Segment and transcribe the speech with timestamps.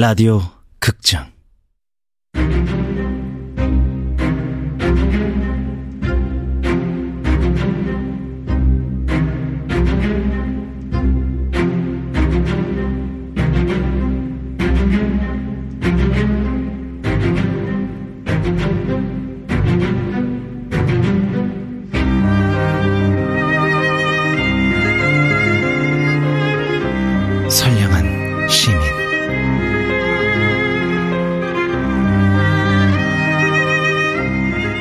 [0.00, 0.40] 라디오
[0.78, 1.32] 극장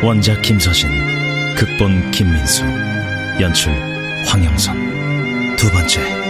[0.07, 0.89] 원작 김서진
[1.53, 2.63] 극본 김민수
[3.41, 3.73] 연출
[4.25, 5.57] 황영선.
[5.57, 6.26] 두 번째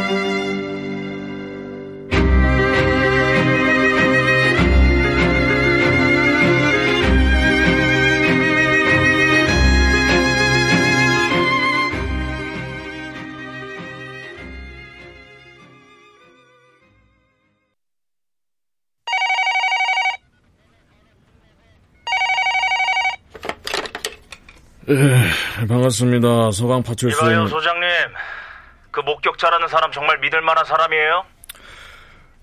[24.89, 26.51] 예, 반갑습니다.
[26.51, 27.17] 소방 파출소.
[27.25, 27.89] 이봐요 소장님
[28.91, 31.25] 그 목격자라는 사람 정말 믿을 만한 사람이에요?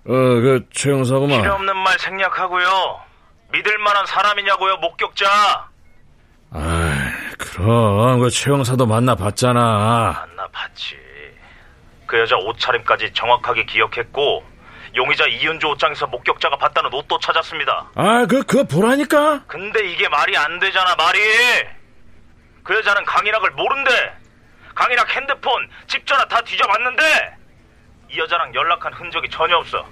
[0.06, 1.40] 어, 그 최영사구만.
[1.40, 3.00] 필요 없는 말 생략하고요
[3.52, 5.68] 믿을 만한 사람이냐고요 목격자
[6.56, 10.26] 아, 그럼 그 최영사도 만나봤잖아.
[10.28, 10.96] 만나 봤지
[12.06, 14.44] 그 여자 옷차림까지 정확하게 기억했고
[14.94, 19.42] 용의자 이윤주 옷장에서 목격자가 봤다는 옷도 찾았습니다 아, 그 그거 보라니까.
[19.46, 21.18] 근데 이게 말이 안 되잖아 말이
[22.64, 23.90] 그 여자는 강인학을 모른대
[24.74, 27.36] 강인학 핸드폰 집 전화 다 뒤져봤는데
[28.10, 29.86] 이 여자랑 연락한 흔적이 전혀 없어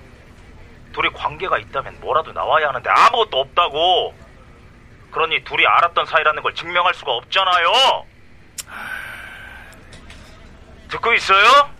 [0.92, 4.14] 둘이 관계가 있다면 뭐라도 나와야 하는데 아무것도 없다고
[5.12, 8.06] 그러니 둘이 알았던 사이라는 걸 증명할 수가 없잖아요
[10.88, 11.70] 듣고 있어요?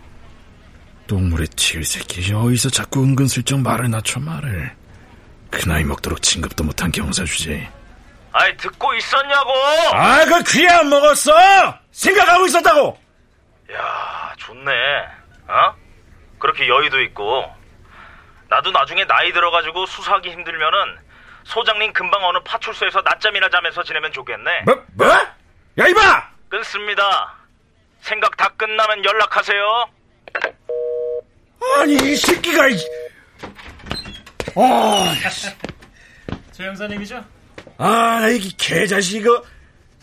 [1.07, 4.75] 동물의 칠새끼 어디서 자꾸 은근슬쩍 말을 낮춰 말을.
[5.51, 7.69] 그 나이 먹도록 진급도 못한 경사 주제.
[8.33, 9.51] 아이 듣고 있었냐고
[9.93, 11.33] 아, 그 귀에 안 먹었어.
[11.91, 12.99] 생각하고 있었다고.
[13.73, 14.71] 야, 좋네.
[15.49, 15.75] 어?
[16.39, 17.53] 그렇게 여유도 있고.
[18.49, 20.99] 나도 나중에 나이 들어가지고 수사하기 힘들면은
[21.45, 24.63] 소장님 금방 어느 파출소에서 낮잠이나 자면서 지내면 좋겠네.
[24.67, 25.07] 뭐, 뭐?
[25.09, 26.29] 야, 이봐.
[26.49, 27.35] 끊습니다.
[28.01, 29.89] 생각 다 끝나면 연락하세요.
[31.79, 32.69] 아니 이 새끼가.
[32.69, 32.87] 이-
[34.57, 35.15] 아,
[36.53, 37.25] 조 형사님이죠?
[37.83, 39.43] 아, 나 이 개자식 이거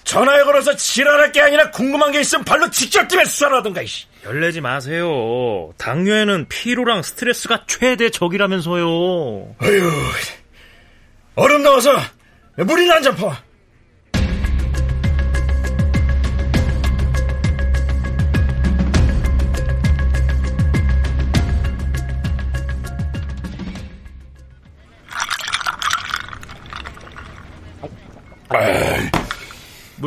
[0.04, 4.06] 전화에 걸어서 지랄할 게 아니라 궁금한 게 있으면 발로 직접 뛰면 수사라든가 이씨.
[4.26, 5.72] 열내지 마세요.
[5.78, 8.86] 당뇨에는 피로랑 스트레스가 최대 적이라면서요.
[8.86, 9.92] 어휴,
[11.36, 11.96] 얼음 넣어서
[12.58, 13.34] 물이나 한잔 퍼.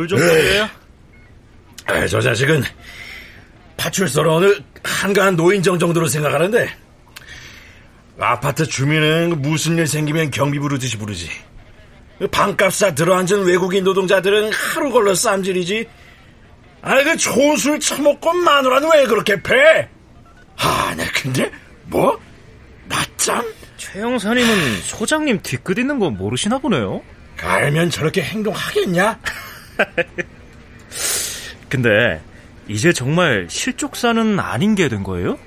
[0.03, 0.69] 물좀 드려요?
[1.87, 2.63] 아, 저 자식은
[3.77, 6.71] 파출소로 오늘 한가한 노인정 정도로 생각하는데
[8.19, 11.29] 아파트 주민은 무슨 일 생기면 경비 부르듯이 부르지.
[12.31, 15.89] 방값사 들어앉은 외국인 노동자들은 하루 걸러 쌈질이지.
[16.83, 19.89] 아이 그 좋은 술 처먹고 마누라는 왜 그렇게 패?
[20.57, 21.51] 아, 나 근데
[21.87, 22.21] 뭐
[22.87, 23.45] 낮잠?
[23.77, 27.03] 최 형사님은 소장님 뒤끝 있는 거 모르시나 보네요.
[27.41, 29.19] 알면 저렇게 행동하겠냐?
[31.69, 32.21] 근데
[32.69, 35.39] 이제 정말 실족사는 아닌 게 된 거예요?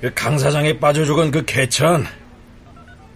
[0.00, 2.06] 그 강 사장에 빠져 죽은 그 개천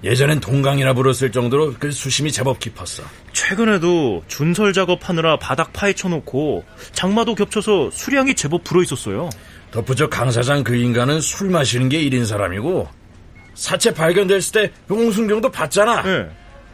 [0.05, 3.03] 예전엔 동강이라 불렀을 정도로 그 수심이 제법 깊었어.
[3.33, 9.31] 최근에도 준설 작업하느라 바닥 파헤쳐놓고 장마도 겹쳐서 수량이 제법 불어 있었어요.
[9.73, 12.89] 덧붙여 강 사장 그 인간은 술 마시는 게 일인 사람이고
[13.55, 16.03] 사체 발견됐을 때 홍순경도 봤잖아.
[16.03, 16.29] 네.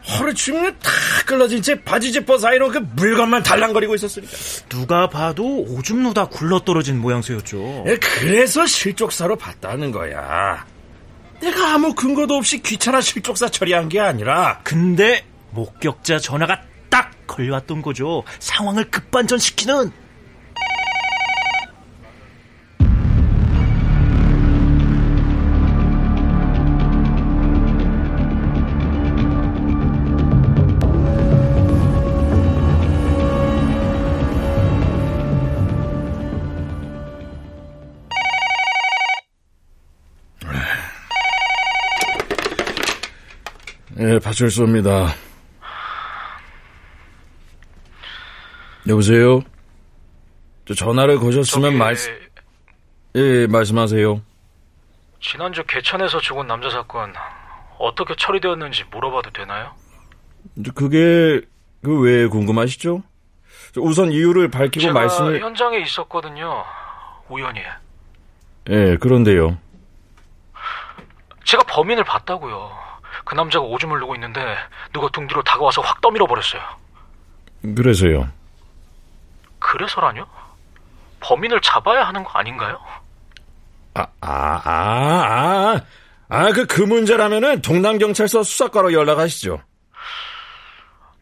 [0.07, 0.89] 허리춤이 다
[1.25, 4.31] 끌러진 채 바지 지퍼 사이로 그 물건만 달랑거리고 있었으니까.
[4.69, 7.85] 누가 봐도 오줌 누다 굴러떨어진 모양새였죠.
[7.87, 10.65] 예, 그래서 실족사로 봤다는 거야.
[11.41, 18.23] 내가 아무 근거도 없이 귀찮아 실족사 처리한 게 아니라 근데 목격자 전화가 딱 걸려왔던 거죠.
[18.39, 19.91] 상황을 급반전시키는.
[44.33, 45.13] 예, 파출소입니다.
[48.89, 49.41] 여보세요?
[50.65, 52.11] 저 전화를 거셨으면 저기, 말씀,
[53.15, 54.21] 예, 예, 말씀하세요.
[55.21, 57.13] 지난주 개천에서 죽은 남자 사건
[57.77, 59.75] 어떻게 처리되었는지 물어봐도 되나요?
[60.75, 61.41] 그게
[61.83, 63.03] 그 왜 궁금하시죠?
[63.77, 66.63] 우선 이유를 밝히고 제가 말씀을 현장에 있었거든요.
[67.29, 67.61] 우연히.
[68.69, 69.57] 예, 그런데요.
[71.43, 72.82] 제가 범인을 봤다고요.
[73.23, 74.55] 그 남자가 오줌을 누고 있는데
[74.91, 76.61] 누가 등 뒤로 다가와서 확 떠밀어 버렸어요.
[77.75, 78.29] 그래서요.
[79.59, 80.25] 그래서라뇨?
[81.21, 82.79] 범인을 잡아야 하는 거 아닌가요?
[83.93, 85.81] 아, 아, 아, 아.
[86.29, 89.61] 아, 그, 그 문제라면은 동남경찰서 수사과로 연락하시죠.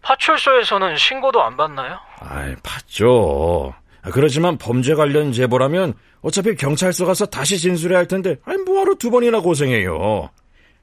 [0.01, 2.00] 파출소에서는 신고도 안 받나요?
[2.21, 3.74] 아이, 봤죠.
[4.01, 9.12] 아, 그렇지만 범죄 관련 제보라면 어차피 경찰서 가서 다시 진술해야 할 텐데, 아니, 뭐하러 두
[9.12, 10.30] 번이나 고생해요.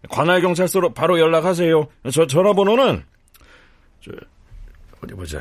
[0.08, 1.88] 관할 경찰서로 바로 연락하세요.
[2.12, 3.04] 저 전화번호는,
[4.04, 4.12] 저,
[5.02, 5.40] 어디 보자.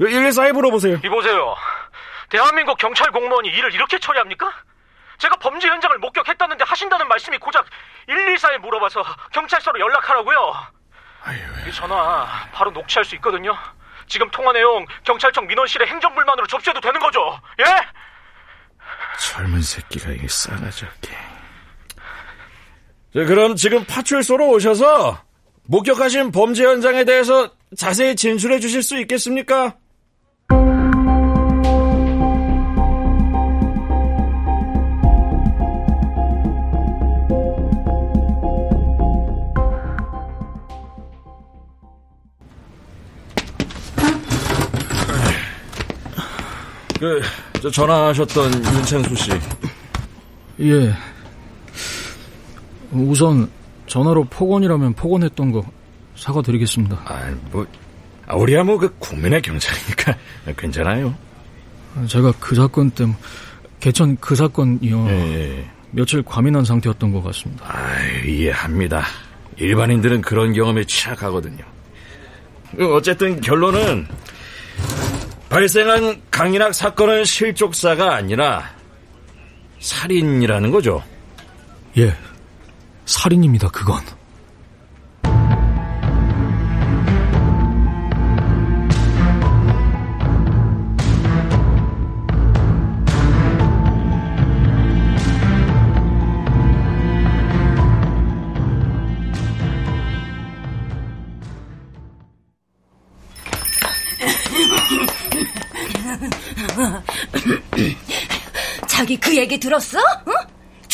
[0.00, 0.98] 114에 물어보세요.
[1.04, 1.54] 이보세요.
[2.30, 4.50] 대한민국 경찰 공무원이 일을 이렇게 처리합니까?
[5.18, 7.64] 제가 범죄 현장을 목격했다는데 하신다는 말씀이 고작
[8.08, 10.54] 114에 물어봐서 경찰서로 연락하라고요.
[11.68, 13.56] 이 전화 바로 녹취할 수 있거든요.
[14.06, 17.40] 지금 통화 내용 경찰청 민원실에 행정불만으로 접수해도 되는 거죠?
[17.60, 17.64] 예?
[19.18, 21.16] 젊은 새끼가 이게 싸가지 없게.
[23.14, 25.18] 자, 그럼 지금 파출소로 오셔서
[25.66, 29.76] 목격하신 범죄 현장에 대해서 자세히 진술해 주실 수 있겠습니까?
[46.98, 47.22] 그,
[47.62, 49.30] 저 전화하셨던 윤찬수 씨.
[50.60, 51.13] 예.
[52.94, 53.50] 우선
[53.86, 55.64] 전화로 폭언이라면 폭언했던 거
[56.16, 57.00] 사과드리겠습니다.
[57.04, 57.66] 아, 뭐,
[58.26, 60.16] 아, 우리야 뭐 그 국민의 경찰이니까
[60.56, 61.14] 괜찮아요.
[62.08, 63.16] 제가 그 사건 때문에
[63.80, 65.06] 개천 그 사건이요.
[65.08, 65.12] 예,
[65.58, 65.70] 예.
[65.90, 67.66] 며칠 과민한 상태였던 것 같습니다.
[67.68, 69.04] 아, 이해합니다.
[69.58, 71.64] 일반인들은 그런 경험에 취약하거든요.
[72.76, 74.06] 그 어쨌든 결론은
[75.48, 78.64] 발생한 강인학 사건은 실족사가 아니라
[79.78, 81.02] 살인이라는 거죠.
[81.98, 82.12] 예.
[83.06, 84.02] 살인입니다, 그건.
[108.86, 109.98] 자기 그 얘기 들었어?
[110.28, 110.33] 응?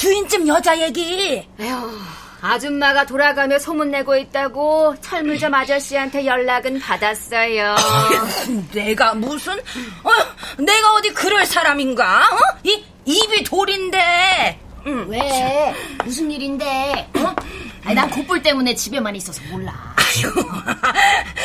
[0.01, 1.47] 주인집 여자 얘기.
[1.61, 1.99] 에휴,
[2.41, 7.77] 아줌마가 돌아가며 소문내고 있다고 철물점 아저씨한테 연락은 받았어요.
[8.73, 9.53] 내가 무슨?
[9.53, 10.11] 어,
[10.57, 12.31] 내가 어디 그럴 사람인가?
[12.33, 12.39] 어?
[12.63, 14.59] 이 입이 돌인데.
[14.87, 15.07] 응.
[15.11, 15.75] 왜?
[16.03, 17.11] 무슨 일인데?
[17.19, 17.37] 어?
[17.85, 19.95] 아니, 난 콧불 때문에 집에만 있어서 몰라.
[19.99, 20.33] 아유,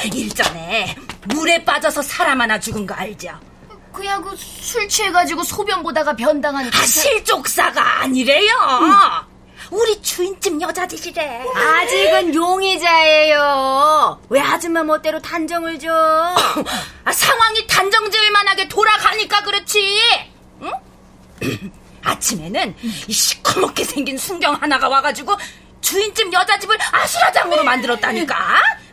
[0.16, 0.96] 일전에
[1.28, 3.38] 물에 빠져서 사람 하나 죽은 거 알죠?
[4.22, 8.52] 그술 취해가지고 소변 보다가 변당한 아, 실족사가 아니래요.
[9.72, 11.46] 우리 주인집 여자들이래.
[11.56, 14.22] 아직은 용의자예요.
[14.30, 15.90] 왜 아줌마 멋대로 단정을 줘?
[15.92, 20.00] 아, 상황이 단정 지을 만하게 돌아가니까 그렇지.
[20.62, 20.72] 응?
[22.04, 22.76] 아침에는
[23.08, 25.36] 이 시커멓게 생긴 순경 하나가 와가지고
[25.82, 28.36] 주인집 여자 집을 아수라장으로 만들었다니까.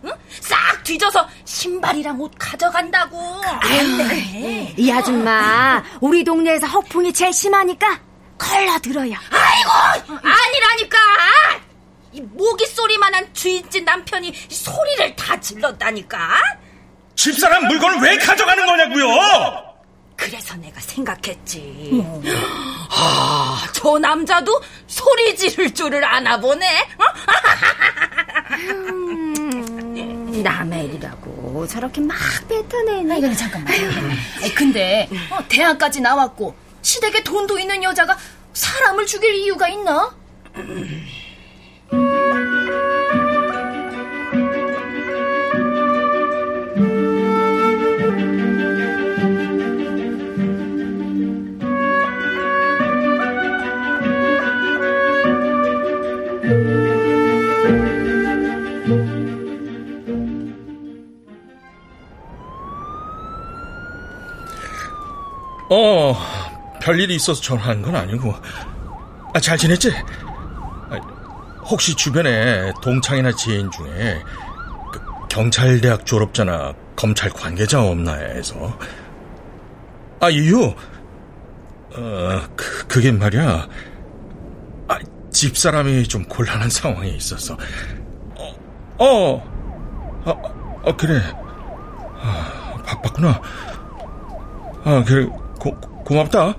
[0.05, 0.13] 응?
[0.41, 3.41] 싹 뒤져서 신발이랑 옷 가져간다고.
[3.61, 7.99] 아유, 이 아줌마 우리 동네에서 허풍이 제일 심하니까
[8.37, 9.15] 걸러 들어요.
[9.31, 10.99] 아이고 아니라니까.
[12.13, 16.19] 이 모기 소리만한 주인집 남편이 소리를 다 질렀다니까.
[17.17, 19.73] 집사람 물건을 왜 가져가는 거냐고요?
[20.15, 22.05] 그래서 내가 생각했지.
[22.91, 26.89] 아, 저 남자도 소리 지를 줄을 아나 보네.
[28.53, 29.12] 음,
[30.41, 32.17] 남의 일이라고 저렇게 막
[32.49, 33.15] 뱉어내네.
[33.15, 33.73] 아니, 잠깐만.
[33.73, 38.17] 아니, 근데 어, 대학까지 나왔고 시댁에 돈도 있는 여자가
[38.55, 40.15] 사람을 죽일 이유가 있나?
[65.73, 66.15] 어,
[66.83, 68.35] 별일이 있어서 전화한 건 아니고.
[69.35, 69.91] 아, 잘 지냈지?
[70.91, 70.97] 아,
[71.65, 74.23] 혹시 주변에 동창이나 지인 중에
[74.93, 75.01] 그
[75.31, 78.79] 경찰대학 졸업자나 검찰 관계자 없나 해서.
[80.21, 80.75] 아, 이유?
[81.95, 83.67] 어, 그, 그게 말이야.
[84.89, 84.99] 아,
[85.31, 87.57] 집사람이 좀 곤란한 상황에 있어서.
[88.37, 88.55] 어,
[88.99, 91.23] 어, 아, 아 그래.
[92.21, 93.41] 아, 바빴구나.
[94.85, 95.29] 아, 그래,
[95.63, 95.71] 고,
[96.05, 96.47] 고맙다.
[96.47, 96.57] 어,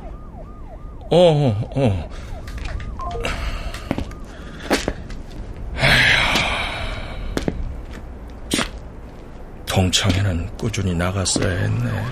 [1.11, 2.09] 어, 어.
[9.65, 12.05] 동창회는 꾸준히 나갔어야 했네.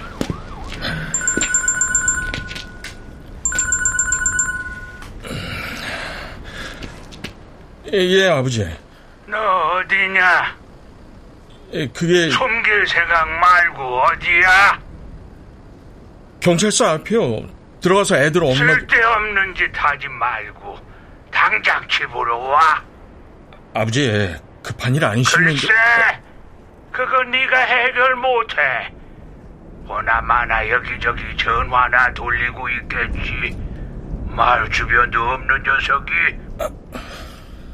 [7.94, 8.70] 예, 예, 아버지.
[9.28, 10.58] 너 어디냐?
[11.72, 14.91] 예, 그게 숨길 생각 말고 어디야?
[16.42, 17.48] 경찰서 앞이요.
[17.82, 20.80] 들어가서 애들 엄마 쓸데없는 짓 하지 말고
[21.32, 22.84] 당장 집으로 와.
[23.74, 25.68] 아버지 급한 일 아니시면 글쎄,
[26.92, 28.92] 그거 네가 해결 못해.
[29.88, 33.58] 보나마나 여기저기 전화나 돌리고 있겠지.
[34.26, 36.12] 마을 주변도 없는 녀석이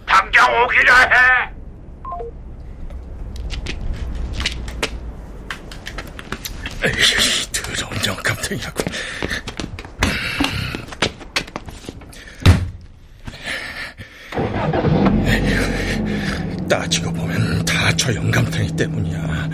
[0.06, 1.52] 당장 오기나 해.
[6.84, 7.47] 에이,
[15.25, 19.50] 에휴, 따지고 보면 다 저 영감탱이 때문이야.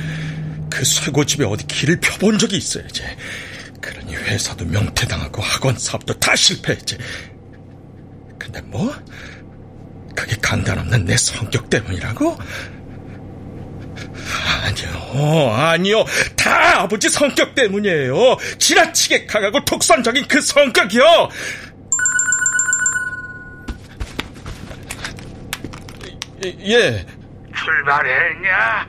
[0.70, 3.04] 그 쇠고집에 어디 길을 펴본 적이 있어야지.
[3.82, 6.98] 그러니 회사도 명퇴당하고 학원 사업도 다 실패했지.
[8.38, 8.94] 근데 뭐?
[10.16, 12.38] 그게 간단 없는 내 성격 때문이라고?
[14.64, 16.06] 아니요, 아니요.
[16.74, 18.36] 다 아버지 성격 때문이에요.
[18.58, 21.30] 지나치게 강하고 독선적인 그 성격이요.
[26.46, 27.06] 예.
[27.56, 28.88] 출발했냐?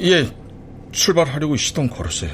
[0.00, 0.30] 예,
[0.90, 2.30] 출발하려고 시동 걸었어요.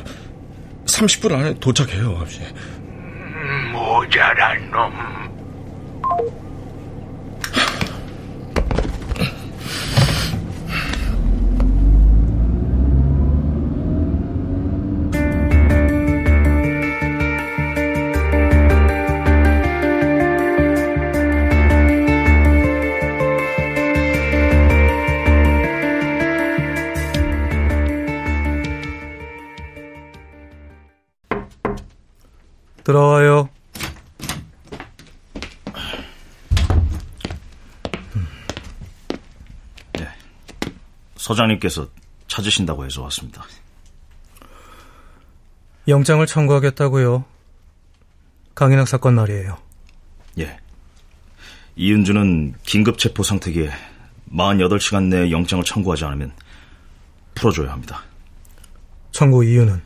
[0.86, 2.40] 30분 안에 도착해요, 아버지.
[2.40, 5.29] 음, 모자란 놈.
[32.90, 33.48] 들어와요.
[41.16, 41.86] 서장님께서
[42.26, 43.44] 찾으신다고 해서 왔습니다.
[45.86, 47.24] 영장을 청구하겠다고요.
[48.56, 49.58] 강인학 사건 말이에요.
[50.40, 50.58] 예.
[51.76, 53.70] 이은주는 긴급 체포 상태기에
[54.32, 56.32] 48시간 내에 영장을 청구하지 않으면
[57.34, 58.02] 풀어줘야 합니다.
[59.12, 59.80] 청구 이유는?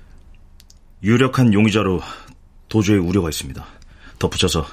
[1.02, 2.00] 유력한 용의자로
[2.68, 3.64] 도주의 우려가 있습니다.
[4.18, 4.66] 덧붙여서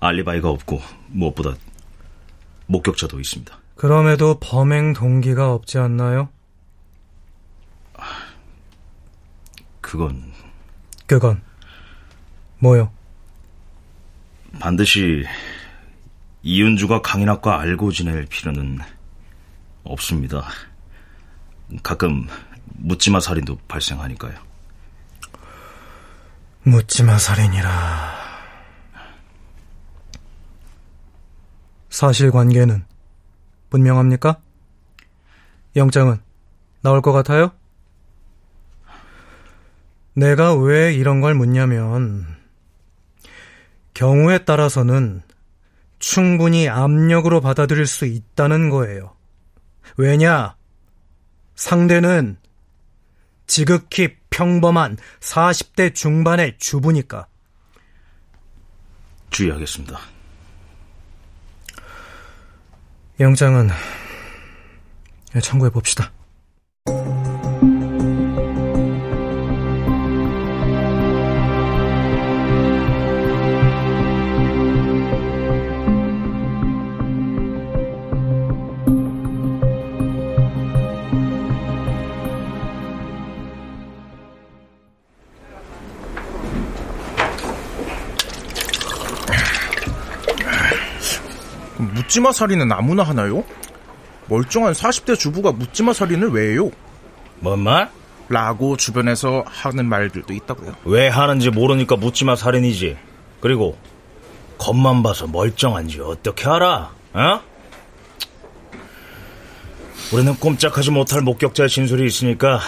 [0.00, 1.54] 알리바이가 없고 무엇보다
[2.66, 3.56] 목격자도 있습니다.
[3.76, 6.28] 그럼에도 범행 동기가 없지 않나요?
[9.80, 10.32] 그건
[11.06, 11.42] 그건
[12.58, 12.90] 뭐요?
[14.58, 15.24] 반드시
[16.42, 18.78] 이은주가 강인학과 알고 지낼 필요는
[19.84, 20.48] 없습니다.
[21.82, 22.26] 가끔
[22.64, 24.45] 묻지마 살인도 발생하니까요.
[26.68, 28.16] 묻지마 살인이라.
[31.90, 32.84] 사실관계는
[33.70, 34.40] 분명합니까?
[35.76, 36.20] 영장은
[36.80, 37.52] 나올 것 같아요?
[40.14, 42.26] 내가 왜 이런 걸 묻냐면,
[43.94, 45.22] 경우에 따라서는
[46.00, 49.14] 충분히 압력으로 받아들일 수 있다는 거예요.
[49.96, 50.56] 왜냐?
[51.54, 52.38] 상대는
[53.46, 57.26] 지극히 평범한 40대 중반의 주부니까.
[59.30, 59.98] 주의하겠습니다.
[63.20, 63.70] 영장은
[65.42, 66.12] 청구해 봅시다.
[92.16, 93.44] 묻지마 살인은 아무나 하나요?
[94.28, 96.70] 멀쩡한 40대 주부가 묻지마 살인을 왜 해요?
[97.40, 97.90] 뭔 말?
[98.30, 100.76] 라고 주변에서 하는 말들도 있다고요.
[100.86, 102.96] 왜 하는지 모르니까 묻지마 살인이지.
[103.40, 103.76] 그리고
[104.56, 106.90] 겉만 봐서 멀쩡한지 어떻게 알아?
[107.12, 107.40] 어?
[110.14, 112.60] 우리는 꼼짝하지 못할 목격자의 진술이 있으니까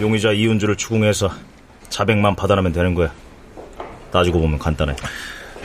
[0.00, 1.30] 용의자 이은주를 추궁해서
[1.90, 3.12] 자백만 받아내면 되는 거야.
[4.10, 4.96] 따지고 보면 간단해.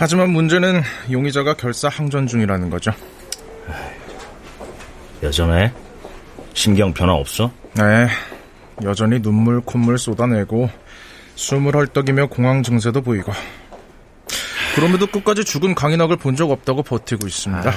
[0.01, 0.81] 하지만 문제는
[1.11, 2.91] 용의자가 결사 항전 중이라는 거죠.
[5.21, 5.71] 여전해?
[6.55, 7.51] 심경 변화 없어?
[7.75, 8.07] 네,
[8.83, 10.71] 여전히 눈물, 콧물 쏟아내고
[11.35, 13.31] 숨을 헐떡이며 공황 증세도 보이고
[14.73, 17.71] 그럼에도 끝까지 죽은 강인학을 본 적 없다고 버티고 있습니다.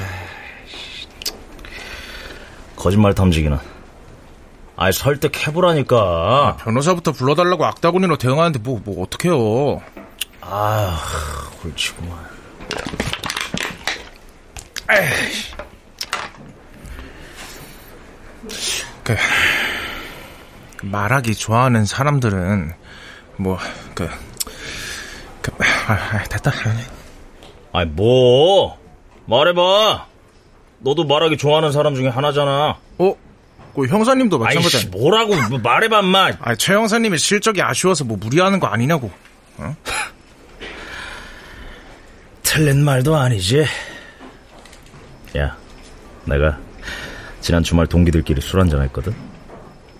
[2.74, 3.58] 거짓말 탐지기는.
[4.76, 5.96] 아이 설득해보라니까.
[5.98, 9.82] 아, 변호사부터 불러달라고 악다구니로 대응하는데 뭐, 뭐 어떡해요.
[10.46, 11.00] 아,
[11.62, 12.18] 골치구만.
[19.02, 19.16] 그,
[20.82, 22.72] 말하기 좋아하는 사람들은
[23.36, 23.58] 뭐
[23.94, 24.08] 그,
[25.42, 25.52] 그
[25.88, 26.52] 아, 아, 됐다.
[27.72, 28.78] 아이 뭐
[29.26, 30.06] 말해봐.
[30.80, 32.78] 너도 말하기 좋아하는 사람 중에 하나잖아.
[32.98, 33.14] 어?
[33.74, 34.76] 그 형사님도 마찬가지.
[34.76, 36.30] 아이씨 뭐라고 뭐 말해봐 마.
[36.40, 39.10] 아, 최 형사님의 실적이 아쉬워서 뭐 무리하는 거 아니냐고.
[39.56, 39.74] 어?
[42.54, 43.64] 틀린 말도 아니지.
[45.36, 45.56] 야,
[46.24, 46.56] 내가
[47.40, 49.12] 지난 주말 동기들끼리 술 한잔 했거든.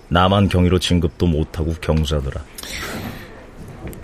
[0.06, 2.40] 나만 경위로 진급도 못하고 경사더라.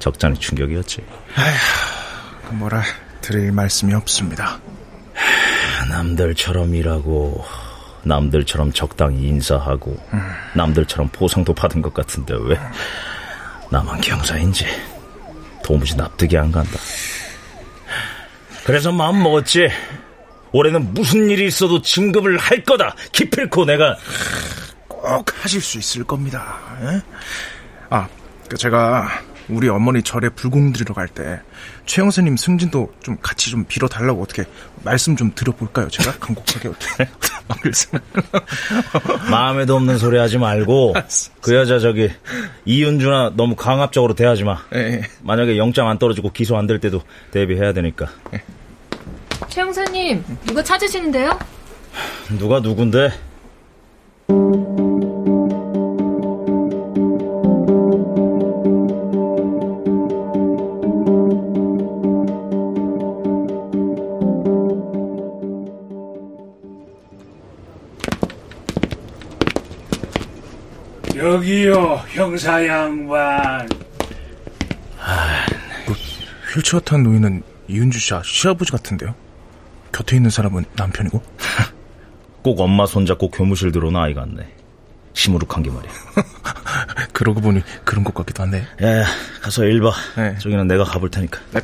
[0.00, 1.00] 적잖이 충격이었지.
[1.36, 2.82] 아휴, 뭐라
[3.20, 4.58] 드릴 말씀이 없습니다.
[5.88, 7.44] 남들처럼 일하고
[8.02, 10.20] 남들처럼 적당히 인사하고 음.
[10.56, 12.58] 남들처럼 보상도 받은 것 같은데 왜
[13.70, 14.66] 나만 경사인지
[15.62, 16.80] 도무지 납득이 안 간다.
[18.70, 19.68] 그래서 마음 먹었지.
[20.52, 22.94] 올해는 무슨 일이 있어도 진급을 할 거다.
[23.12, 23.96] 기필코 내가
[24.86, 26.56] 꼭 하실 수 있을 겁니다.
[26.82, 27.00] 에?
[27.90, 28.08] 아,
[28.48, 29.08] 그 제가
[29.48, 31.40] 우리 어머니 절에 불공 드리러 갈 때
[31.86, 34.44] 최영사님 승진도 좀 같이 좀 빌어 달라고 어떻게
[34.84, 35.88] 말씀 좀 드려볼까요?
[35.88, 37.08] 제가 간곡하게 어떻게
[39.28, 40.94] 마음에도 없는 소리 하지 말고
[41.40, 42.10] 그 여자 저기
[42.64, 44.58] 이윤주나 너무 강압적으로 대하지 마.
[44.70, 45.02] 네.
[45.22, 47.02] 만약에 영장 안 떨어지고 기소 안 될 때도
[47.32, 48.06] 대비해야 되니까.
[49.40, 49.46] 네.
[49.48, 51.38] 최 형사님 누가 찾으시는데요?
[52.38, 53.10] 누가 누군데?
[71.16, 73.68] 여기요, 형사 양반.
[74.98, 75.46] 아,
[75.86, 75.92] 그
[76.54, 79.14] 휠체어 탄 노인은 이윤주 씨 시아버지 같은데요?
[80.00, 81.22] 곁에 있는 사람은 남편이고?
[82.42, 84.48] 꼭 엄마 손잡고 교무실 들어온 아이 같네.
[85.12, 85.92] 시무룩한 게 말이야.
[87.12, 88.64] 그러고 보니 그런 것 같기도 한데.
[88.82, 89.04] 야, 야
[89.42, 89.92] 가서 일 봐.
[90.16, 90.38] 네.
[90.38, 91.38] 저기는 내가 가볼 테니까.
[91.52, 91.60] 네.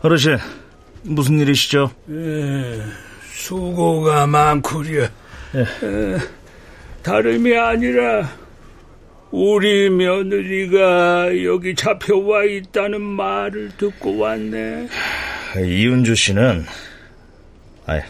[0.00, 0.36] 어르신,
[1.02, 1.92] 무슨 일이시죠?
[2.10, 2.82] 에,
[3.30, 5.04] 수고가 많구려.
[5.04, 5.60] 에.
[5.60, 6.18] 에,
[7.04, 8.28] 다름이 아니라
[9.32, 14.88] 우리 며느리가 여기 잡혀와 있다는 말을 듣고 왔네.
[15.56, 16.66] 이은주 씨는
[17.86, 18.04] 아예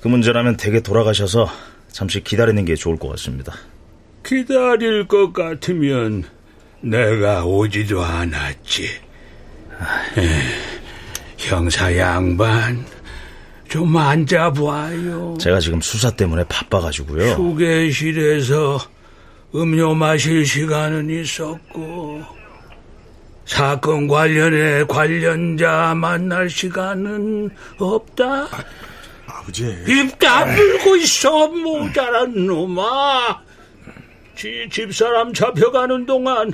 [0.00, 1.48] 그 문제라면 댁에 돌아가셔서
[1.92, 3.54] 잠시 기다리는 게 좋을 것 같습니다.
[4.26, 6.24] 기다릴 것 같으면
[6.80, 8.84] 내가 오지도 않았지.
[10.18, 10.28] 에,
[11.38, 12.84] 형사 양반
[13.68, 15.36] 좀 앉아봐요.
[15.40, 17.34] 제가 지금 수사 때문에 바빠가지고요.
[17.34, 18.93] 휴게실에서
[19.54, 22.22] 음료 마실 시간은 있었고
[23.46, 28.24] 사건 관련해 관련자 만날 시간은 없다.
[28.24, 28.48] 아,
[29.26, 29.64] 아버지.
[29.86, 33.42] 입 다물고 있어 모자란 놈아.
[34.34, 36.52] 지 집사람 잡혀가는 동안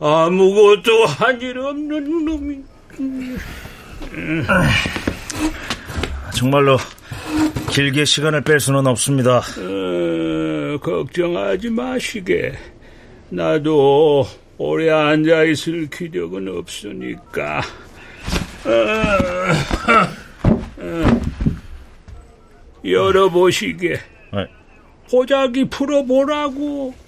[0.00, 2.58] 아무것도 한 일 없는 놈이.
[6.34, 6.78] 정말로
[7.70, 9.38] 길게 시간을 뺄 수는 없습니다.
[9.38, 9.42] 어,
[10.76, 12.52] 걱정하지 마시게.
[13.30, 14.26] 나도
[14.58, 17.62] 오래 앉아 있을 기력은 없으니까.
[18.66, 18.70] 어,
[20.82, 21.20] 어,
[22.84, 23.88] 열어보시게.
[24.32, 24.46] 네.
[25.10, 27.07] 보자기 풀어보라고.